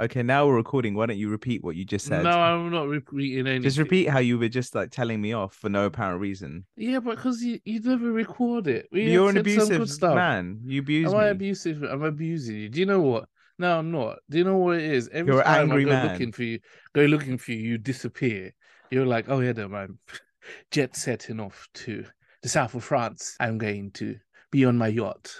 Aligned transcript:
Okay, 0.00 0.24
now 0.24 0.44
we're 0.46 0.56
recording. 0.56 0.94
Why 0.94 1.06
don't 1.06 1.18
you 1.18 1.28
repeat 1.28 1.62
what 1.62 1.76
you 1.76 1.84
just 1.84 2.06
said? 2.06 2.24
No, 2.24 2.30
I'm 2.30 2.68
not 2.70 2.88
repeating 2.88 3.46
anything. 3.46 3.62
Just 3.62 3.78
repeat 3.78 4.08
how 4.08 4.18
you 4.18 4.36
were 4.38 4.48
just 4.48 4.74
like 4.74 4.90
telling 4.90 5.20
me 5.20 5.32
off 5.34 5.54
for 5.54 5.68
no 5.68 5.86
apparent 5.86 6.20
reason. 6.20 6.64
Yeah, 6.76 6.98
but 6.98 7.14
because 7.14 7.40
you, 7.42 7.60
you 7.64 7.78
never 7.80 8.10
record 8.10 8.66
it. 8.66 8.88
We 8.90 9.12
You're 9.12 9.28
an 9.28 9.36
said 9.36 9.44
some 9.46 9.54
good 9.54 9.66
abusive 9.76 9.90
stuff. 9.90 10.14
man. 10.16 10.58
You 10.64 10.80
abuse 10.80 11.12
Am 11.12 11.18
me. 11.18 11.24
I 11.24 11.28
abusive? 11.28 11.82
I'm 11.84 12.02
abusing 12.02 12.56
you. 12.56 12.68
Do 12.70 12.80
you 12.80 12.86
know 12.86 13.00
what? 13.00 13.28
No, 13.56 13.78
I'm 13.78 13.92
not. 13.92 14.18
Do 14.28 14.38
you 14.38 14.42
know 14.42 14.56
what 14.56 14.78
it 14.78 14.82
is? 14.82 15.08
Every 15.12 15.32
You're 15.32 15.44
time 15.44 15.70
angry 15.70 15.82
I 15.82 15.84
go 15.84 15.90
man. 15.92 16.12
looking 16.12 16.32
for 16.32 16.42
you, 16.42 16.58
go 16.92 17.02
looking 17.02 17.38
for 17.38 17.52
you, 17.52 17.58
you 17.58 17.78
disappear. 17.78 18.52
You're 18.90 19.06
like, 19.06 19.28
oh 19.28 19.38
yeah, 19.38 19.52
no, 19.52 19.68
man. 19.68 19.98
Jet 20.72 20.96
setting 20.96 21.38
off 21.38 21.68
to 21.74 22.04
the 22.42 22.48
south 22.48 22.74
of 22.74 22.82
France. 22.82 23.36
I'm 23.38 23.58
going 23.58 23.92
to 23.92 24.16
be 24.50 24.64
on 24.64 24.76
my 24.76 24.88
yacht. 24.88 25.32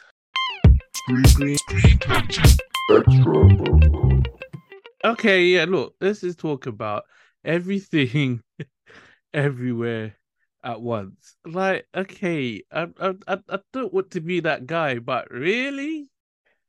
Okay, 5.05 5.45
yeah. 5.47 5.65
Look, 5.67 5.95
let's 6.01 6.21
just 6.23 6.39
talk 6.39 6.67
about 6.67 7.05
everything, 7.45 8.43
everywhere 9.35 10.17
at 10.65 10.81
once. 10.83 11.37
Like, 11.47 11.87
okay, 11.95 12.63
I, 12.73 12.89
I, 13.01 13.15
I, 13.29 13.39
I 13.49 13.59
don't 13.73 13.93
want 13.95 14.13
to 14.13 14.21
be 14.21 14.41
that 14.41 14.67
guy, 14.67 14.99
but 14.99 15.31
really, 15.31 16.11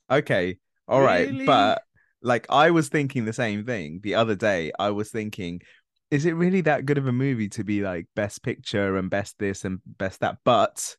Okay, 0.09 0.57
all 0.87 1.01
right, 1.01 1.29
Really? 1.29 1.45
but 1.45 1.81
like 2.21 2.45
I 2.49 2.71
was 2.71 2.89
thinking 2.89 3.25
the 3.25 3.33
same 3.33 3.65
thing 3.65 3.99
the 4.03 4.15
other 4.15 4.35
day. 4.35 4.71
I 4.79 4.91
was 4.91 5.09
thinking, 5.11 5.61
is 6.11 6.25
it 6.25 6.33
really 6.33 6.61
that 6.61 6.85
good 6.85 6.97
of 6.97 7.07
a 7.07 7.11
movie 7.11 7.49
to 7.49 7.63
be 7.63 7.81
like 7.81 8.07
best 8.15 8.43
picture 8.43 8.97
and 8.97 9.09
best 9.09 9.37
this 9.39 9.65
and 9.65 9.79
best 9.97 10.19
that? 10.21 10.37
But 10.43 10.95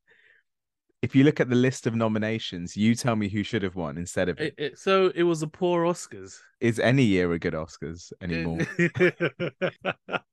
if 1.03 1.15
you 1.15 1.25
look 1.25 1.41
at 1.41 1.49
the 1.49 1.57
list 1.57 1.87
of 1.87 1.95
nominations, 1.95 2.77
you 2.77 2.95
tell 2.95 3.17
me 3.17 3.29
who 3.29 3.43
should 3.43 3.63
have 3.63 3.77
won 3.77 3.97
instead 3.99 4.29
of 4.29 4.41
it. 4.41 4.55
it, 4.57 4.65
it, 4.65 4.79
so 4.79 5.13
it 5.15 5.23
was 5.25 5.43
a 5.43 5.47
poor 5.47 5.85
Oscars 5.85 6.39
Is 6.61 6.81
any 6.81 7.05
year 7.05 7.33
a 7.33 7.39
good 7.39 7.55
Oscars 7.55 8.13
anymore? 8.21 8.59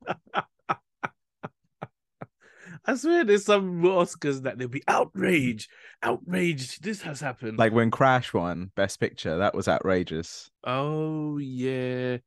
I 2.85 2.95
swear 2.95 3.23
there's 3.23 3.45
some 3.45 3.81
Oscars 3.83 4.41
that 4.43 4.57
they'll 4.57 4.67
be 4.67 4.83
outraged, 4.87 5.69
outraged. 6.01 6.83
This 6.83 7.01
has 7.03 7.21
happened. 7.21 7.57
like 7.57 7.71
when 7.71 7.91
Crash 7.91 8.33
won 8.33 8.71
Best 8.75 8.99
Picture, 8.99 9.37
that 9.37 9.55
was 9.55 9.67
outrageous. 9.67 10.49
oh 10.65 11.37
yeah, 11.37 12.17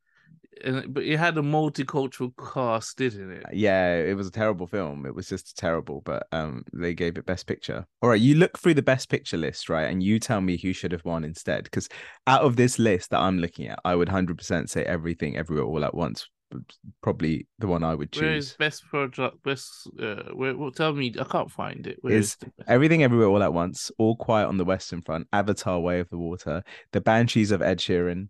and, 0.66 0.92
but 0.92 1.04
it 1.04 1.18
had 1.18 1.38
a 1.38 1.42
multicultural 1.42 2.32
cast, 2.52 2.98
didn't 2.98 3.30
it? 3.30 3.44
Yeah, 3.52 3.94
it 3.96 4.14
was 4.16 4.26
a 4.26 4.30
terrible 4.30 4.66
film. 4.66 5.06
It 5.06 5.14
was 5.14 5.28
just 5.28 5.56
terrible, 5.56 6.02
but 6.04 6.26
um, 6.32 6.64
they 6.72 6.92
gave 6.94 7.16
it 7.16 7.24
Best 7.26 7.46
Picture. 7.46 7.86
All 8.02 8.10
right, 8.10 8.20
you 8.20 8.34
look 8.34 8.58
through 8.58 8.74
the 8.74 8.82
Best 8.82 9.08
Picture 9.08 9.36
list, 9.36 9.68
right, 9.68 9.88
and 9.90 10.02
you 10.02 10.18
tell 10.18 10.40
me 10.40 10.56
who 10.58 10.72
should 10.72 10.92
have 10.92 11.04
won 11.04 11.24
instead. 11.24 11.64
Because 11.64 11.88
out 12.26 12.42
of 12.42 12.56
this 12.56 12.78
list 12.78 13.10
that 13.10 13.20
I'm 13.20 13.38
looking 13.38 13.68
at, 13.68 13.78
I 13.84 13.94
would 13.94 14.08
hundred 14.08 14.36
percent 14.38 14.68
say 14.68 14.84
Everything, 14.84 15.36
Everywhere, 15.36 15.64
All 15.64 15.84
at 15.84 15.94
Once. 15.94 16.28
Probably 17.02 17.46
the 17.58 17.66
one 17.66 17.82
I 17.82 17.94
would 17.94 18.14
Where 18.16 18.34
is 18.36 18.50
choose. 18.50 18.56
best 18.56 18.84
project? 18.88 19.42
Best? 19.42 19.90
Uh, 20.00 20.32
where, 20.32 20.56
well, 20.56 20.70
tell 20.70 20.92
me. 20.92 21.12
I 21.18 21.24
can't 21.24 21.50
find 21.50 21.86
it. 21.86 21.98
Where 22.02 22.14
Is 22.14 22.36
best- 22.36 22.52
Everything, 22.68 23.02
Everywhere, 23.02 23.26
All 23.28 23.42
at 23.42 23.52
Once, 23.52 23.90
All 23.98 24.16
Quiet 24.16 24.46
on 24.46 24.56
the 24.56 24.64
Western 24.64 25.02
Front, 25.02 25.26
Avatar: 25.32 25.80
Way 25.80 26.00
of 26.00 26.08
the 26.08 26.18
Water, 26.18 26.62
The 26.92 27.00
Banshees 27.00 27.50
of 27.50 27.60
Inisherin, 27.60 28.28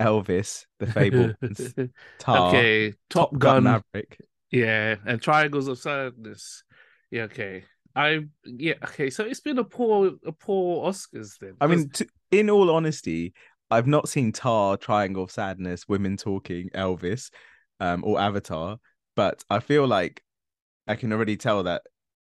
Elvis, 0.00 0.66
The 0.78 0.86
Fabelmans, 0.86 1.90
Tar, 2.18 2.48
okay, 2.48 2.90
Top, 3.10 3.30
Top 3.30 3.38
Gun. 3.38 3.64
Gun 3.64 3.82
Maverick. 3.94 4.18
Yeah, 4.50 4.96
and 5.06 5.20
Triangles 5.20 5.68
of 5.68 5.78
Sadness. 5.78 6.64
Yeah, 7.10 7.22
okay. 7.24 7.64
I 7.96 8.20
yeah 8.44 8.74
okay. 8.84 9.10
So 9.10 9.24
it's 9.24 9.40
been 9.40 9.58
a 9.58 9.64
poor 9.64 10.12
a 10.26 10.32
poor 10.32 10.88
Oscars 10.88 11.38
then. 11.40 11.54
I 11.60 11.66
mean, 11.66 11.88
t- 11.90 12.08
in 12.30 12.50
all 12.50 12.70
honesty, 12.70 13.34
I've 13.70 13.86
not 13.86 14.08
seen 14.08 14.32
Tar, 14.32 14.76
Triangle 14.76 15.24
of 15.24 15.30
Sadness, 15.30 15.88
Women 15.88 16.16
Talking, 16.16 16.70
Elvis, 16.70 17.30
um, 17.80 18.02
or 18.04 18.20
Avatar, 18.20 18.78
but 19.16 19.44
I 19.48 19.60
feel 19.60 19.86
like 19.86 20.22
I 20.86 20.96
can 20.96 21.12
already 21.12 21.36
tell 21.36 21.62
that 21.64 21.82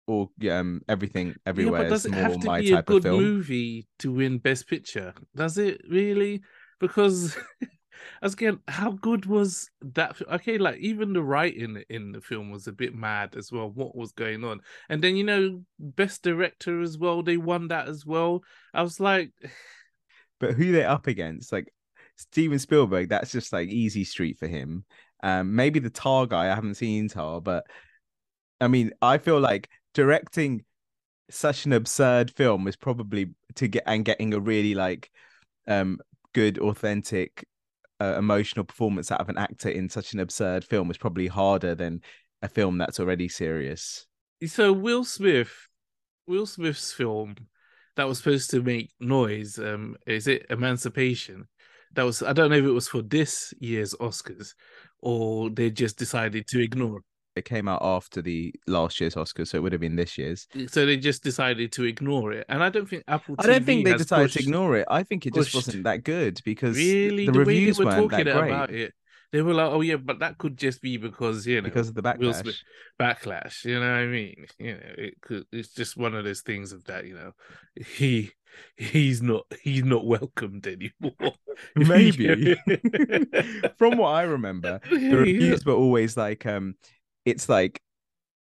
all 0.08 0.32
um 0.50 0.82
everything 0.88 1.30
yeah, 1.30 1.34
everywhere 1.48 1.84
but 1.84 1.90
does 1.90 2.06
is 2.06 2.06
it 2.06 2.12
more 2.12 2.22
have 2.22 2.40
to 2.40 2.48
my 2.48 2.62
be 2.62 2.72
a 2.72 2.76
type 2.76 2.90
of 2.90 2.94
good 2.96 3.04
film. 3.04 3.22
movie 3.22 3.88
to 4.00 4.12
win 4.12 4.38
Best 4.38 4.68
Picture? 4.68 5.14
Does 5.36 5.58
it 5.58 5.82
really? 5.90 6.42
Because 6.80 7.38
as 8.22 8.34
again, 8.34 8.60
how 8.68 8.92
good 8.92 9.26
was 9.26 9.70
that? 9.82 10.22
Okay, 10.32 10.58
like 10.58 10.78
even 10.80 11.14
the 11.14 11.24
writing 11.24 11.84
in 11.90 12.12
the 12.12 12.22
film 12.22 12.52
was 12.52 12.68
a 12.68 12.74
bit 12.74 12.94
mad 12.94 13.36
as 13.36 13.52
well. 13.52 13.70
What 13.70 13.96
was 13.96 14.12
going 14.12 14.44
on? 14.44 14.62
And 14.90 15.04
then 15.04 15.16
you 15.16 15.24
know, 15.24 15.62
Best 15.80 16.24
Director 16.24 16.82
as 16.82 16.98
well. 16.98 17.24
They 17.24 17.38
won 17.38 17.70
that 17.70 17.88
as 17.88 18.06
well. 18.06 18.44
I 18.74 18.82
was 18.82 19.00
like, 19.00 19.32
But 20.40 20.56
who 20.56 20.74
they're 20.74 20.90
up 20.90 21.08
against, 21.08 21.54
like 21.54 21.74
Steven 22.18 22.60
Spielberg, 22.60 23.08
that's 23.08 23.32
just 23.32 23.54
like 23.54 23.70
easy 23.70 24.04
street 24.04 24.38
for 24.38 24.48
him. 24.48 24.84
Um, 25.24 25.56
maybe 25.56 25.80
the 25.80 25.90
Tar 25.90 26.26
guy, 26.28 26.52
I 26.52 26.56
haven't 26.56 26.76
seen 26.76 27.08
Tar, 27.08 27.40
but 27.40 27.66
I 28.60 28.68
mean, 28.68 28.92
I 29.02 29.18
feel 29.18 29.40
like 29.40 29.70
directing 29.94 30.64
such 31.30 31.66
an 31.66 31.74
absurd 31.74 32.32
film 32.32 32.68
is 32.68 32.76
probably 32.76 33.32
to 33.56 33.68
get 33.68 33.84
and 33.88 34.06
getting 34.06 34.34
a 34.34 34.40
really 34.40 34.76
like 34.76 35.10
um 35.68 36.00
good 36.36 36.60
authentic 36.60 37.48
uh, 38.02 38.16
emotional 38.18 38.66
performance 38.66 39.10
out 39.10 39.22
of 39.22 39.30
an 39.30 39.38
actor 39.38 39.70
in 39.70 39.88
such 39.88 40.12
an 40.12 40.20
absurd 40.20 40.66
film 40.66 40.92
is 40.92 40.98
probably 40.98 41.28
harder 41.28 41.74
than 41.74 42.02
a 42.42 42.50
film 42.50 42.78
that's 42.78 43.00
already 43.00 43.30
serious. 43.30 44.06
So 44.46 44.74
Will 44.74 45.06
Smith, 45.06 45.54
Will 46.28 46.46
Smith's 46.46 46.92
film 46.92 47.36
that 47.96 48.06
was 48.06 48.18
supposed 48.18 48.50
to 48.52 48.62
make 48.62 48.92
noise, 49.00 49.58
um, 49.58 49.96
is 50.06 50.28
it 50.28 50.46
Emancipation? 50.50 51.48
That 51.94 52.04
was 52.04 52.22
I 52.22 52.34
don't 52.34 52.50
know 52.50 52.58
if 52.58 52.66
it 52.66 52.70
was 52.72 52.90
for 52.90 53.02
this 53.02 53.54
year's 53.60 53.94
Oscars 53.96 54.50
or 55.00 55.50
they 55.50 55.72
just 55.72 55.98
decided 55.98 56.48
to 56.50 56.62
ignore 56.62 57.00
It 57.36 57.44
came 57.44 57.68
out 57.68 57.82
after 57.82 58.22
the 58.22 58.54
last 58.66 59.02
year's 59.02 59.16
Oscars, 59.16 59.50
so 59.50 59.58
it 59.58 59.62
would 59.62 59.74
have 59.74 59.82
been 59.82 59.98
this 59.98 60.18
year's. 60.18 60.48
So 60.68 60.86
they 60.86 60.96
just 60.96 61.22
decided 61.22 61.72
to 61.74 61.84
ignore 61.84 62.32
it. 62.32 62.46
And 62.48 62.64
I 62.64 62.70
don't 62.70 62.88
think 62.88 63.04
Apple 63.08 63.36
I 63.40 63.48
don't 63.48 63.66
think 63.66 63.84
they 63.86 63.98
decided 63.98 64.26
pushed- 64.26 64.38
to 64.38 64.44
ignore 64.44 64.78
it. 64.78 64.88
I 64.90 65.04
think 65.04 65.26
it 65.26 65.34
just 65.34 65.52
pushed- 65.52 65.68
wasn't 65.68 65.84
that 65.84 66.04
good 66.04 66.40
because 66.46 66.78
really 66.78 67.26
the, 67.26 67.34
the, 67.34 67.40
way 67.40 67.46
reviews 67.46 67.78
they 67.78 67.84
were 67.84 67.92
weren't 67.92 68.12
talking 68.12 68.26
that 68.26 68.38
great 68.40 68.52
about 68.52 68.72
it. 68.72 68.94
They 69.32 69.42
were 69.42 69.54
like, 69.54 69.70
"Oh 69.70 69.82
yeah, 69.82 69.98
but 69.98 70.20
that 70.20 70.38
could 70.38 70.56
just 70.56 70.82
be 70.82 70.96
because 70.96 71.46
you 71.46 71.58
know 71.58 71.64
because 71.64 71.90
of 71.90 71.96
the 71.96 72.02
backlash. 72.02 72.42
Smith 72.42 72.56
backlash." 72.98 73.66
You 73.66 73.82
know 73.82 73.92
what 73.92 74.00
I 74.00 74.06
mean? 74.06 74.46
You 74.60 74.74
know, 74.76 74.94
it 74.98 75.20
could. 75.20 75.46
It's 75.52 75.74
just 75.74 75.98
one 75.98 76.16
of 76.16 76.24
those 76.24 76.42
things 76.42 76.72
of 76.72 76.86
that. 76.86 77.06
You 77.06 77.16
know, 77.16 77.32
he 77.76 78.32
he's 78.78 79.22
not 79.22 79.44
he's 79.62 79.84
not 79.84 80.06
welcomed 80.06 80.68
anymore. 80.68 81.34
Maybe. 81.76 82.56
From 83.78 83.98
what 83.98 84.10
I 84.10 84.24
remember, 84.24 84.80
the 84.90 85.16
reviews 85.16 85.66
were 85.66 85.74
always 85.74 86.16
like, 86.16 86.46
um, 86.46 86.76
it's 87.26 87.50
like 87.50 87.82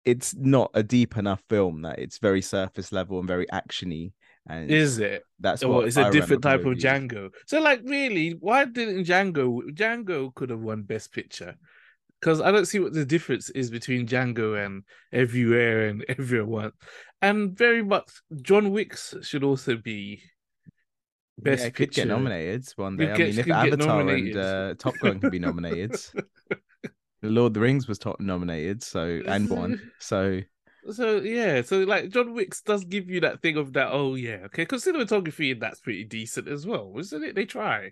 it's 0.05 0.35
not 0.35 0.69
a 0.73 0.83
deep 0.83 1.17
enough 1.17 1.41
film 1.49 1.81
that 1.81 1.99
it's 1.99 2.19
very 2.19 2.41
surface 2.41 2.91
level 2.91 3.17
and 3.19 3.27
very 3.27 3.47
actiony. 3.47 4.13
And 4.47 4.69
Is 4.69 4.99
it? 4.99 5.23
that's 5.39 5.63
Or 5.63 5.73
what 5.73 5.87
it's 5.87 5.97
a 5.97 6.11
different 6.11 6.43
type 6.43 6.65
of. 6.65 6.77
Django. 6.77 7.31
So, 7.47 7.59
like, 7.59 7.81
really, 7.83 8.31
why 8.39 8.65
didn't 8.65 9.05
Django? 9.05 9.61
Django 9.73 10.33
could 10.35 10.51
have 10.51 10.59
won 10.59 10.83
Best 10.83 11.11
Picture 11.11 11.55
because 12.19 12.41
I 12.41 12.51
don't 12.51 12.67
see 12.67 12.77
what 12.79 12.93
the 12.93 13.05
difference 13.05 13.49
is 13.49 13.71
between 13.71 14.05
Django 14.07 14.63
and 14.63 14.83
Everywhere 15.11 15.87
and 15.87 16.05
Everyone. 16.09 16.73
And 17.23 17.57
very 17.57 17.83
much, 17.83 18.07
John 18.43 18.69
Wicks 18.69 19.15
should 19.23 19.43
also 19.43 19.77
be 19.77 20.21
Best 21.39 21.63
yeah, 21.63 21.69
could 21.69 21.75
Picture. 21.89 22.01
get 22.01 22.07
nominated 22.09 22.67
one 22.75 22.97
day. 22.97 23.11
I 23.11 23.17
mean, 23.17 23.39
if 23.39 23.49
Avatar 23.49 24.07
and 24.07 24.37
uh, 24.37 24.75
Top 24.77 24.93
Gun 25.01 25.19
can 25.19 25.31
be 25.31 25.39
nominated, 25.39 25.99
Lord 27.29 27.51
of 27.51 27.53
the 27.55 27.59
Rings 27.61 27.87
was 27.87 27.99
top 27.99 28.19
nominated, 28.19 28.83
so 28.83 29.21
and 29.27 29.49
won. 29.49 29.91
So 29.99 30.41
So 30.91 31.17
yeah, 31.17 31.61
so 31.61 31.79
like 31.79 32.09
John 32.09 32.33
Wicks 32.33 32.61
does 32.61 32.83
give 32.85 33.09
you 33.09 33.21
that 33.21 33.41
thing 33.41 33.57
of 33.57 33.73
that. 33.73 33.89
Oh 33.91 34.15
yeah, 34.15 34.41
okay, 34.45 34.63
because 34.63 34.85
cinematography 34.85 35.51
in 35.51 35.59
that's 35.59 35.79
pretty 35.79 36.03
decent 36.03 36.47
as 36.47 36.65
well, 36.65 36.93
isn't 36.97 37.23
it? 37.23 37.35
They 37.35 37.45
try. 37.45 37.91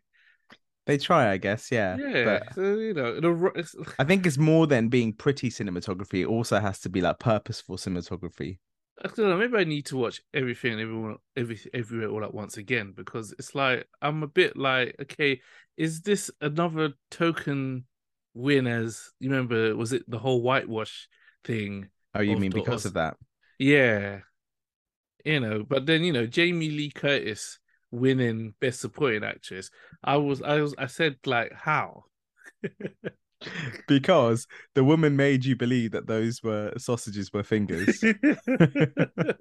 they 0.86 0.98
try, 0.98 1.32
I 1.32 1.38
guess. 1.38 1.72
Yeah, 1.72 1.98
Yeah, 1.98 2.24
But 2.26 2.54
so 2.54 2.62
you 2.62 2.94
know, 2.94 3.20
the, 3.20 3.94
I 4.00 4.04
think 4.04 4.26
it's 4.26 4.38
more 4.38 4.68
than 4.68 4.90
being 4.90 5.14
pretty 5.14 5.50
cinematography. 5.50 6.22
It 6.22 6.28
also 6.28 6.60
has 6.60 6.80
to 6.82 6.90
be 6.90 7.02
like 7.02 7.20
purposeful 7.20 7.78
cinematography. 7.78 8.60
I 9.04 9.08
don't 9.08 9.30
know. 9.30 9.38
Maybe 9.38 9.58
I 9.58 9.64
need 9.64 9.88
to 9.88 9.98
watch 9.98 10.22
everything, 10.34 10.74
and 10.74 10.82
everyone, 10.82 11.18
every, 11.36 11.60
everywhere, 11.74 12.10
all 12.10 12.24
at 12.24 12.34
once 12.34 12.58
again 12.58 12.94
because 12.96 13.34
it's 13.40 13.56
like 13.56 13.88
I'm 14.02 14.22
a 14.22 14.28
bit 14.28 14.56
like, 14.56 14.96
okay, 15.02 15.42
is 15.78 16.02
this 16.02 16.30
another 16.42 16.94
token 17.10 17.86
win? 18.34 18.68
As 18.68 19.12
you 19.20 19.30
remember, 19.30 19.76
was 19.76 19.94
it 19.94 20.10
the 20.10 20.20
whole 20.20 20.42
whitewash 20.42 21.08
thing? 21.44 21.90
Oh, 22.16 22.22
you 22.22 22.38
mean 22.38 22.52
because 22.52 22.86
of 22.86 22.94
that? 22.94 23.18
Yeah, 23.60 24.20
you 25.26 25.40
know. 25.40 25.64
But 25.64 25.86
then 25.86 26.04
you 26.04 26.14
know, 26.14 26.26
Jamie 26.26 26.70
Lee 26.70 26.92
Curtis 26.92 27.60
winning 27.92 28.54
Best 28.60 28.82
Supporting 28.82 29.24
Actress. 29.24 29.70
I 30.04 30.18
was, 30.18 30.42
I 30.42 30.62
was, 30.62 30.76
I 30.78 30.88
said 30.88 31.18
like, 31.26 31.54
how? 31.54 32.06
because 33.88 34.48
the 34.76 34.84
woman 34.84 35.16
made 35.16 35.46
you 35.46 35.56
believe 35.56 35.92
that 35.92 36.08
those 36.08 36.42
were 36.44 36.74
sausages 36.78 37.32
were 37.34 37.44
fingers. 37.44 38.04
but 38.46 39.38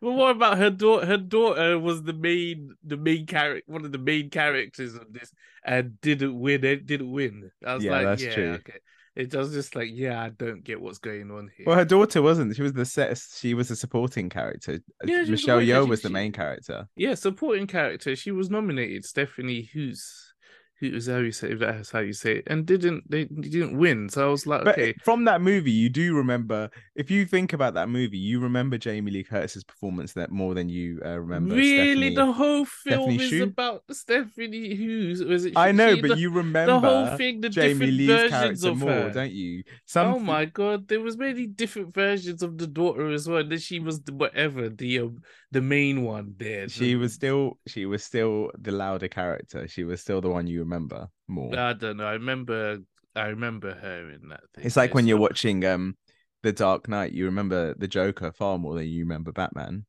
what 0.00 0.30
about 0.36 0.58
her 0.58 0.70
daughter? 0.70 1.06
Her 1.06 1.16
daughter 1.16 1.78
was 1.78 2.02
the 2.02 2.12
main, 2.12 2.74
the 2.84 2.96
main 2.96 3.26
character, 3.26 3.64
one 3.70 3.84
of 3.84 3.92
the 3.92 3.98
main 3.98 4.30
characters 4.30 4.94
of 4.94 5.12
this, 5.12 5.32
and 5.64 6.00
didn't 6.00 6.38
win. 6.38 6.64
It 6.64 6.86
didn't 6.86 7.10
win. 7.10 7.50
I 7.64 7.74
was 7.74 7.84
Yeah, 7.84 7.92
like, 7.92 8.04
that's 8.04 8.22
yeah, 8.22 8.34
true. 8.34 8.50
okay. 8.54 8.78
It 9.16 9.32
was 9.32 9.52
just 9.52 9.76
like, 9.76 9.90
yeah, 9.92 10.20
I 10.20 10.30
don't 10.30 10.64
get 10.64 10.80
what's 10.80 10.98
going 10.98 11.30
on 11.30 11.48
here. 11.56 11.66
well, 11.68 11.76
her 11.76 11.84
daughter 11.84 12.20
wasn't. 12.20 12.56
She 12.56 12.62
was 12.62 12.72
the 12.72 12.84
set. 12.84 13.16
She 13.36 13.54
was 13.54 13.70
a 13.70 13.76
supporting 13.76 14.28
character. 14.28 14.80
Yeah, 15.04 15.22
Michelle 15.22 15.60
Yeoh 15.60 15.84
she- 15.84 15.90
was 15.90 16.02
the 16.02 16.10
main 16.10 16.32
character. 16.32 16.88
yeah, 16.96 17.14
supporting 17.14 17.68
character. 17.68 18.16
She 18.16 18.32
was 18.32 18.50
nominated, 18.50 19.04
Stephanie 19.04 19.62
Hughes. 19.62 20.33
Who's 20.80 21.06
how 21.06 21.18
you 21.18 21.30
say 21.30 21.52
if 21.52 21.60
that's 21.60 21.90
how 21.92 22.00
you 22.00 22.12
say 22.12 22.38
it, 22.38 22.44
and 22.48 22.66
didn't 22.66 23.08
they 23.08 23.24
didn't 23.26 23.78
win? 23.78 24.08
So 24.08 24.26
I 24.26 24.30
was 24.30 24.46
like, 24.46 24.64
But 24.64 24.78
okay, 24.78 24.94
from 25.04 25.24
that 25.26 25.40
movie, 25.40 25.70
you 25.70 25.88
do 25.88 26.16
remember. 26.16 26.68
If 26.96 27.10
you 27.10 27.26
think 27.26 27.52
about 27.52 27.74
that 27.74 27.88
movie, 27.88 28.18
you 28.18 28.40
remember 28.40 28.76
Jamie 28.76 29.12
Lee 29.12 29.22
Curtis's 29.22 29.62
performance 29.62 30.14
that 30.14 30.32
more 30.32 30.52
than 30.54 30.68
you 30.68 31.00
uh, 31.04 31.18
remember. 31.20 31.54
really, 31.54 32.08
Stephanie. 32.10 32.14
the 32.16 32.32
whole 32.32 32.64
film 32.64 33.18
Stephanie 33.18 33.24
is 33.24 33.40
about 33.40 33.82
Stephanie 33.92 34.74
Hughes. 34.74 35.22
Was 35.22 35.44
it? 35.44 35.56
I 35.56 35.70
know, 35.70 35.94
she- 35.94 36.00
but 36.00 36.08
the, 36.08 36.18
you 36.18 36.30
remember 36.30 36.72
the 36.72 36.80
whole 36.80 37.16
thing, 37.16 37.40
the 37.40 37.48
Jamie 37.50 37.72
different 37.74 37.92
Lee's 37.92 38.08
versions 38.08 38.64
of 38.64 38.76
more, 38.78 38.90
her. 38.90 39.10
don't 39.10 39.32
you? 39.32 39.62
Some 39.86 40.14
oh 40.14 40.18
my 40.18 40.44
god, 40.44 40.88
there 40.88 41.00
was 41.00 41.16
many 41.16 41.46
different 41.46 41.94
versions 41.94 42.42
of 42.42 42.58
the 42.58 42.66
daughter 42.66 43.10
as 43.12 43.28
well. 43.28 43.44
Then 43.46 43.58
she 43.58 43.78
was 43.78 44.02
the, 44.02 44.12
whatever 44.12 44.68
the 44.68 44.98
um, 45.00 45.22
the 45.52 45.60
main 45.60 46.02
one 46.02 46.34
there. 46.36 46.68
she 46.68 46.96
was 46.96 47.12
still 47.12 47.58
she 47.68 47.86
was 47.86 48.02
still 48.02 48.50
the 48.58 48.72
louder 48.72 49.08
character. 49.08 49.68
She 49.68 49.84
was 49.84 50.00
still 50.00 50.20
the 50.20 50.28
one 50.28 50.46
you 50.48 50.63
remember 50.64 51.08
more. 51.28 51.56
I 51.56 51.72
don't 51.72 51.96
know. 51.96 52.06
I 52.06 52.12
remember. 52.12 52.78
I 53.16 53.26
remember 53.26 53.74
her 53.74 54.10
in 54.10 54.28
that 54.30 54.40
thing. 54.54 54.64
it's 54.64 54.76
like 54.76 54.92
when 54.92 55.06
you're 55.06 55.18
watching 55.18 55.64
um 55.64 55.96
The 56.42 56.52
Dark 56.52 56.88
Knight, 56.88 57.12
you 57.12 57.26
remember 57.26 57.74
the 57.74 57.86
Joker 57.86 58.32
far 58.32 58.58
more 58.58 58.74
than 58.74 58.88
you 58.88 59.04
remember 59.04 59.30
Batman. 59.30 59.86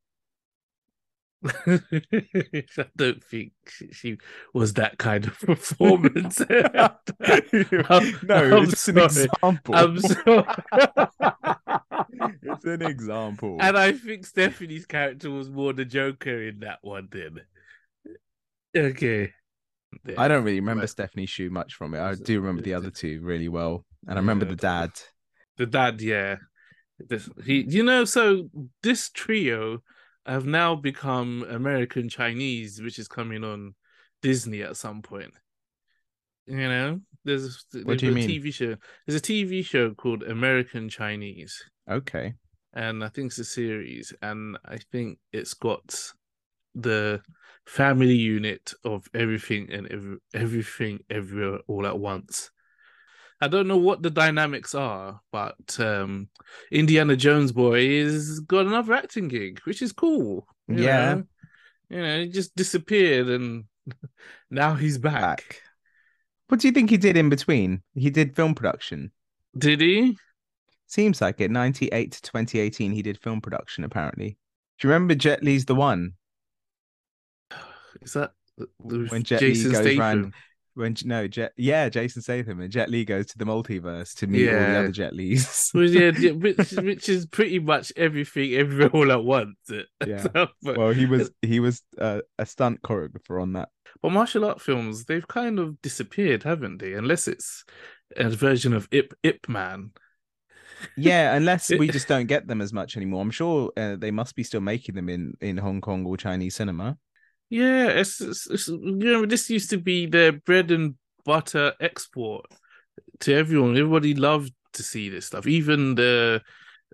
I 1.66 1.80
don't 2.96 3.22
think 3.22 3.52
she, 3.92 4.18
was 4.54 4.74
that 4.74 4.98
kind 4.98 5.26
of 5.26 5.38
performance. 5.38 6.40
no, 6.50 6.58
I'm 7.88 8.14
it's 8.64 8.88
an 8.88 8.98
example. 8.98 9.74
I'm 9.74 9.98
sorry. 10.00 10.44
it's 12.42 12.64
an 12.64 12.82
example. 12.82 13.58
And 13.60 13.76
I 13.76 13.92
think 13.92 14.26
Stephanie's 14.26 14.86
character 14.86 15.30
was 15.30 15.50
more 15.50 15.72
the 15.72 15.84
Joker 15.84 16.42
in 16.42 16.60
that 16.60 16.78
one. 16.82 17.08
Then, 17.10 17.40
okay. 18.76 19.32
Yeah. 20.06 20.14
I 20.18 20.28
don't 20.28 20.44
really 20.44 20.60
remember 20.60 20.82
Right. 20.82 20.90
Stephanie 20.90 21.26
Hsu 21.26 21.50
much 21.50 21.74
from 21.74 21.94
it. 21.94 22.00
I 22.00 22.14
do 22.14 22.40
remember 22.40 22.62
the 22.62 22.74
other 22.74 22.90
two 22.90 23.20
really 23.22 23.48
well, 23.48 23.84
and 24.06 24.18
I 24.18 24.20
remember 24.20 24.44
Yeah. 24.44 24.50
the 24.50 24.56
dad. 24.56 24.90
The 25.56 25.66
dad, 25.66 26.00
yeah. 26.00 26.36
This, 26.98 27.28
he, 27.44 27.64
you 27.68 27.82
know, 27.82 28.04
so 28.04 28.50
this 28.82 29.10
trio 29.10 29.82
have 30.26 30.44
now 30.46 30.74
become 30.74 31.44
American 31.48 32.08
Chinese, 32.08 32.80
which 32.82 32.98
is 32.98 33.06
coming 33.08 33.44
on 33.44 33.74
Disney 34.22 34.62
at 34.62 34.76
some 34.76 35.02
point. 35.02 35.32
You 36.46 36.56
know, 36.56 37.00
there's 37.24 37.64
What 37.84 37.98
do 37.98 38.06
you 38.06 38.12
a 38.12 38.14
mean? 38.14 38.28
TV 38.28 38.52
show. 38.52 38.76
There's 39.06 39.18
a 39.18 39.22
TV 39.22 39.64
show 39.64 39.94
called 39.94 40.22
American 40.22 40.88
Chinese. 40.88 41.62
Okay, 41.90 42.34
and 42.72 43.02
I 43.04 43.08
think 43.08 43.26
it's 43.28 43.38
a 43.38 43.44
series, 43.44 44.12
and 44.22 44.56
I 44.64 44.78
think 44.92 45.18
it's 45.32 45.54
got 45.54 46.12
the 46.76 47.20
family 47.66 48.14
unit 48.14 48.72
of 48.84 49.08
everything 49.14 49.72
and 49.72 49.86
every, 49.90 50.16
everything 50.34 51.00
everywhere 51.10 51.58
all 51.66 51.86
at 51.86 51.98
once. 51.98 52.50
I 53.40 53.48
don't 53.48 53.66
know 53.68 53.76
what 53.76 54.02
the 54.02 54.10
dynamics 54.10 54.74
are, 54.74 55.20
but 55.32 55.78
um, 55.80 56.28
Indiana 56.70 57.16
Jones 57.16 57.52
boy 57.52 57.80
is 57.80 58.40
got 58.40 58.66
another 58.66 58.94
acting 58.94 59.28
gig, 59.28 59.60
which 59.64 59.82
is 59.82 59.92
cool. 59.92 60.46
you 60.68 60.84
Yeah. 60.84 61.14
know? 61.14 61.24
you 61.90 62.02
know, 62.02 62.20
he 62.20 62.28
just 62.28 62.54
disappeared, 62.56 63.28
and 63.28 63.64
now 64.50 64.74
he's 64.74 64.96
back. 64.98 65.20
back. 65.20 65.62
What 66.48 66.60
do 66.60 66.68
you 66.68 66.72
think 66.72 66.88
he 66.90 66.96
did 66.96 67.16
in 67.16 67.28
between? 67.28 67.82
He 67.94 68.08
did 68.10 68.36
film 68.36 68.54
production. 68.54 69.10
Did 69.58 69.80
he? 69.80 70.16
Seems 70.86 71.20
like 71.20 71.40
it. 71.40 71.50
98 71.50 72.12
to 72.12 72.22
2018, 72.22 72.92
he 72.92 73.02
did 73.02 73.18
film 73.18 73.40
production, 73.40 73.82
apparently. 73.84 74.38
Do 74.78 74.86
you 74.88 74.92
remember 74.94 75.14
Jet 75.14 75.42
Li's 75.42 75.64
The 75.64 75.74
One? 75.74 76.12
Is 78.02 78.12
that 78.14 78.32
When 78.78 79.22
Jet 79.22 79.40
Jason 79.40 79.72
goes 79.72 79.80
Statham? 79.80 79.98
round- 80.00 80.34
When 80.74 80.94
no, 81.06 81.26
Jet, 81.26 81.52
yeah, 81.56 81.88
Jason 81.88 82.20
Statham 82.22 82.60
and 82.60 82.70
Jet 82.70 82.90
Li 82.90 83.04
goes 83.06 83.26
to 83.26 83.38
the 83.38 83.46
multiverse 83.46 84.14
to 84.16 84.26
meet 84.26 84.48
all 84.48 84.54
the 84.54 84.60
Yeah. 84.60 84.78
other 84.80 84.92
Jet 84.92 85.14
Lis. 85.14 85.70
Well, 85.74 85.84
yeah, 85.84 86.12
yeah, 86.18 86.32
which, 86.32 86.72
which 86.72 87.08
is 87.08 87.24
pretty 87.26 87.58
much 87.58 87.92
everything 87.96 88.52
everywhere 88.54 88.90
all 88.90 89.10
at 89.12 89.24
once. 89.24 89.56
Yeah. 90.06 90.26
But, 90.32 90.50
well, 90.62 90.90
he 90.92 91.06
was 91.06 91.30
he 91.42 91.60
was 91.60 91.82
uh, 91.98 92.20
a 92.38 92.44
stunt 92.46 92.82
choreographer 92.82 93.40
on 93.40 93.54
that. 93.54 93.70
but 94.02 94.12
martial 94.12 94.44
art 94.44 94.60
films, 94.60 95.06
they've 95.06 95.26
kind 95.26 95.58
of 95.58 95.80
disappeared, 95.80 96.42
haven't 96.42 96.78
they? 96.78 96.92
Unless 96.92 97.26
it's 97.28 97.64
a 98.16 98.28
version 98.28 98.72
of 98.74 98.86
Ip 98.92 99.14
Ip 99.22 99.48
Man. 99.48 99.92
Yeah, 100.94 101.34
unless 101.34 101.70
we 101.70 101.88
just 101.88 102.06
don't 102.06 102.26
get 102.26 102.46
them 102.46 102.60
as 102.60 102.70
much 102.72 102.98
anymore. 102.98 103.22
I'm 103.22 103.30
sure 103.30 103.72
uh, 103.78 103.96
they 103.96 104.10
must 104.10 104.36
be 104.36 104.42
still 104.44 104.60
making 104.60 104.94
them 104.94 105.08
in 105.08 105.32
in 105.40 105.56
Hong 105.56 105.80
Kong 105.80 106.04
or 106.04 106.18
Chinese 106.18 106.54
cinema. 106.54 106.98
Yeah, 107.48 107.86
it's, 107.88 108.20
it's, 108.20 108.50
it's 108.50 108.68
you 108.68 108.80
know 109.12 109.24
this 109.26 109.48
used 109.50 109.70
to 109.70 109.78
be 109.78 110.06
their 110.06 110.32
bread 110.32 110.70
and 110.70 110.94
butter 111.24 111.72
export 111.80 112.46
to 113.20 113.34
everyone. 113.34 113.76
Everybody 113.76 114.14
loved 114.14 114.52
to 114.72 114.82
see 114.82 115.08
this 115.08 115.26
stuff. 115.26 115.46
Even 115.46 115.94
the 115.94 116.42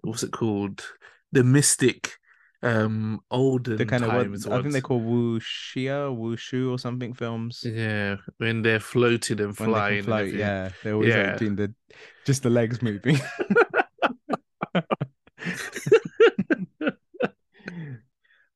what's 0.03 0.23
it 0.23 0.33
called, 0.33 0.85
the 1.33 1.43
mystic, 1.43 2.13
um, 2.63 3.21
olden 3.31 3.77
The 3.79 3.87
kind 3.87 4.05
of 4.05 4.11
times. 4.11 4.47
what 4.47 4.59
I 4.59 4.63
think 4.63 4.75
they 4.75 4.81
call 4.83 5.01
Wu 5.01 5.41
Xia, 5.41 6.15
Wu 6.15 6.37
Shu 6.37 6.71
or 6.71 6.79
something 6.79 7.15
films. 7.15 7.65
Yeah, 7.65 8.17
when 8.37 8.61
they're 8.63 8.79
floated 8.81 9.41
and 9.41 9.57
when 9.59 9.71
flying. 9.71 10.05
can 10.05 10.13
and 10.13 10.33
yeah, 10.39 10.69
they're 10.83 10.95
always 10.95 11.09
Yeah. 11.15 11.31
like 11.31 11.39
doing 11.39 11.57
the 11.57 11.75
just 12.27 12.43
the 12.43 12.51
legs 12.51 12.83
moving. 12.83 13.19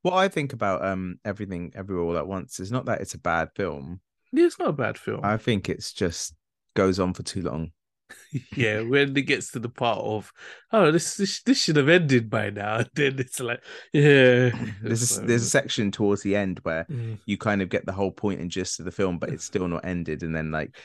what 0.06 0.14
I 0.14 0.28
think 0.28 0.52
about 0.52 0.84
um 0.84 1.18
everything 1.24 1.72
everywhere 1.74 2.04
all 2.04 2.16
at 2.16 2.28
once 2.28 2.60
is 2.60 2.70
not 2.70 2.84
that 2.86 3.00
it's 3.00 3.14
a 3.14 3.18
bad 3.18 3.50
film. 3.56 4.00
Yeah, 4.32 4.46
it's 4.46 4.58
not 4.58 4.68
a 4.68 4.72
bad 4.72 4.96
film. 4.98 5.20
I 5.24 5.36
think 5.36 5.68
it's 5.68 5.92
just 5.92 6.34
goes 6.74 7.00
on 7.00 7.12
for 7.12 7.24
too 7.24 7.42
long. 7.42 7.72
yeah, 8.54 8.82
when 8.82 9.16
it 9.16 9.22
gets 9.22 9.50
to 9.50 9.58
the 9.58 9.68
part 9.68 9.98
of 9.98 10.32
oh 10.72 10.92
this 10.92 11.16
this, 11.16 11.42
this 11.42 11.60
should 11.60 11.74
have 11.74 11.88
ended 11.88 12.30
by 12.30 12.50
now, 12.50 12.76
and 12.76 12.90
then 12.94 13.18
it's 13.18 13.40
like 13.40 13.64
yeah. 13.92 14.50
There's 14.82 15.18
a, 15.18 15.22
there's 15.22 15.42
a 15.42 15.50
section 15.50 15.90
towards 15.90 16.22
the 16.22 16.36
end 16.36 16.60
where 16.62 16.84
Mm. 16.84 17.18
you 17.26 17.36
kind 17.36 17.60
of 17.62 17.68
get 17.68 17.84
the 17.84 17.92
whole 17.92 18.12
point 18.12 18.40
and 18.40 18.48
gist 18.50 18.78
of 18.78 18.84
the 18.84 18.92
film, 18.92 19.18
but 19.18 19.30
it's 19.30 19.44
still 19.44 19.66
not 19.66 19.84
ended, 19.84 20.22
and 20.22 20.34
then 20.36 20.52
like 20.52 20.76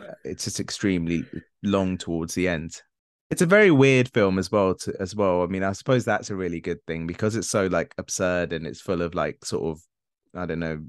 uh, 0.00 0.14
it's 0.24 0.44
just 0.44 0.60
extremely 0.60 1.24
long 1.62 1.98
towards 1.98 2.34
the 2.34 2.48
end. 2.48 2.80
It's 3.30 3.42
a 3.42 3.46
very 3.46 3.70
weird 3.70 4.08
film 4.12 4.38
as 4.38 4.52
well. 4.52 4.74
To, 4.74 4.94
as 5.00 5.14
well, 5.16 5.42
I 5.42 5.46
mean, 5.46 5.64
I 5.64 5.72
suppose 5.72 6.04
that's 6.04 6.30
a 6.30 6.36
really 6.36 6.60
good 6.60 6.78
thing 6.86 7.06
because 7.06 7.34
it's 7.34 7.50
so 7.50 7.66
like 7.66 7.94
absurd 7.98 8.52
and 8.52 8.66
it's 8.66 8.80
full 8.80 9.02
of 9.02 9.14
like 9.14 9.44
sort 9.44 9.64
of 9.64 9.82
I 10.34 10.46
don't 10.46 10.60
know, 10.60 10.82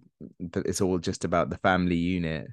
that 0.52 0.66
it's 0.66 0.82
all 0.82 0.98
just 1.00 1.24
about 1.24 1.50
the 1.50 1.58
family 1.58 1.96
unit 1.96 2.48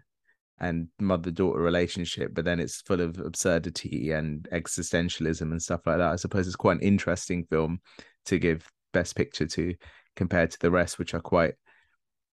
and 0.60 0.88
mother 1.00 1.30
daughter 1.30 1.58
relationship, 1.60 2.32
but 2.32 2.44
then 2.44 2.60
it's 2.60 2.80
full 2.82 3.00
of 3.00 3.18
absurdity 3.18 4.12
and 4.12 4.48
existentialism 4.52 5.42
and 5.42 5.60
stuff 5.60 5.80
like 5.86 5.98
that. 5.98 6.12
I 6.12 6.16
suppose 6.16 6.46
it's 6.46 6.56
quite 6.56 6.76
an 6.76 6.82
interesting 6.82 7.44
film 7.50 7.80
to 8.26 8.38
give 8.38 8.70
best 8.92 9.16
picture 9.16 9.46
to 9.46 9.74
compared 10.14 10.52
to 10.52 10.58
the 10.60 10.70
rest, 10.70 10.98
which 10.98 11.14
are 11.14 11.20
quite 11.20 11.54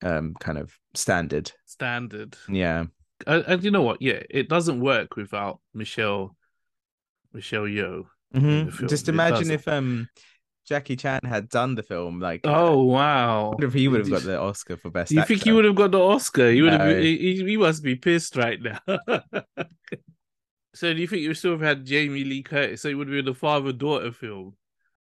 um 0.03 0.35
kind 0.39 0.59
of 0.59 0.73
standard. 0.95 1.51
standard. 1.67 2.37
Yeah. 2.49 2.85
And, 3.27 3.45
and 3.47 3.65
you 3.65 3.71
know 3.71 3.83
what? 3.83 4.01
Yeah, 4.01 4.23
it 4.31 4.49
doesn't 4.49 4.81
work 4.81 5.17
without 5.17 5.61
Michelle 5.73 6.37
Michelle 7.35 7.64
Yeoh. 7.64 8.05
Mhm. 8.35 8.88
Just 8.88 9.09
imagine 9.09 9.50
if 9.50 9.69
um 9.69 10.09
Jackie 10.67 10.97
Chan 10.97 11.21
had 11.25 11.49
done 11.50 11.75
the 11.75 11.83
film, 11.83 12.21
like 12.21 12.41
Oh 12.45 12.88
I 12.91 12.93
wow! 12.93 13.49
wonder 13.50 13.67
if 13.67 13.75
he 13.75 13.87
would 13.88 14.00
have 14.00 14.11
got 14.11 14.23
the 14.23 14.41
Oscar 14.41 14.76
for 14.79 14.91
best 14.91 15.12
you 15.12 15.21
actor. 15.21 15.35
think 15.35 15.45
he 15.45 15.53
would 15.53 15.64
have 15.67 15.75
got 15.75 15.91
the 15.91 16.00
Oscar? 16.00 16.50
He 16.50 16.62
would 16.62 16.73
have. 16.73 16.81
No. 16.81 16.95
Been, 16.95 17.03
he, 17.03 17.45
he- 17.45 17.57
must 17.59 17.83
be 17.83 17.97
pissed 17.97 18.37
right 18.37 18.59
now. 18.62 18.79
so, 20.75 20.93
do 20.95 21.00
you 21.00 21.07
think 21.07 21.23
you 21.23 21.35
still 21.35 21.53
have 21.53 21.61
had 21.61 21.85
Jamie 21.85 22.25
Lee 22.25 22.43
Curtis? 22.43 22.83
So 22.83 22.88
it 22.88 22.95
would 22.95 23.09
have 23.09 23.25
been 23.25 23.29
a 23.29 23.35
father-daughter 23.35 24.12
film. 24.12 24.57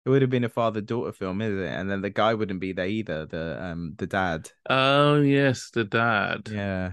It 0.07 0.09
would 0.09 0.23
have 0.23 0.31
been 0.31 0.45
a 0.45 0.49
father 0.49 0.81
daughter 0.81 1.13
film, 1.13 1.43
isn't 1.43 1.59
it? 1.63 1.69
And 1.75 1.91
then 1.91 2.01
the 2.01 2.09
guy 2.11 2.33
wouldn't 2.33 2.61
be 2.61 2.73
there 2.73 2.87
either. 2.87 3.27
The 3.27 3.63
um 3.63 3.95
the 3.99 4.07
dad. 4.07 4.51
Oh 4.69 5.21
yes, 5.21 5.71
the 5.71 5.85
dad. 5.85 6.49
Yeah. 6.51 6.93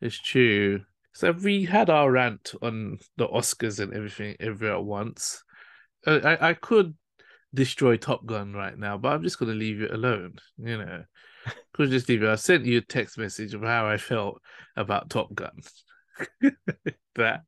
It's 0.00 0.18
true. 0.18 0.82
So 1.14 1.30
we 1.30 1.64
had 1.64 1.90
our 1.90 2.10
rant 2.10 2.54
on 2.60 2.98
the 3.16 3.28
Oscars 3.28 3.78
and 3.78 3.94
everything 3.94 4.36
everywhere 4.40 4.76
at 4.76 4.84
once. 4.84 5.42
Uh, 6.06 6.18
I 6.24 6.50
I 6.50 6.54
could 6.54 6.94
destroy 7.54 7.96
Top 7.96 8.26
Gun 8.26 8.52
right 8.52 8.76
now, 8.76 8.98
but 8.98 9.12
I'm 9.12 9.22
just 9.22 9.38
gonna 9.38 9.52
leave 9.52 9.80
it 9.80 9.92
alone. 9.92 10.34
You 10.58 10.78
know, 10.78 11.04
could 11.72 11.90
just 11.90 12.08
leave 12.08 12.24
it. 12.24 12.28
I 12.28 12.34
sent 12.34 12.64
you 12.64 12.78
a 12.78 12.80
text 12.80 13.16
message 13.16 13.54
of 13.54 13.62
how 13.62 13.86
I 13.86 13.96
felt 13.96 14.42
about 14.76 15.08
Top 15.08 15.32
Gun. 15.34 15.60
that 17.14 17.44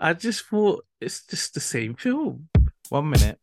I 0.00 0.14
just 0.14 0.46
thought 0.46 0.84
it's 1.00 1.24
just 1.26 1.54
the 1.54 1.60
same 1.60 1.94
film. 1.94 2.48
One 2.88 3.10
minute. 3.10 3.38